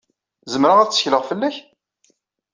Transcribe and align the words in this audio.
Zemreɣ 0.51 0.77
ad 0.79 0.89
ttekleɣ 0.89 1.23
fell-ak? 1.29 1.55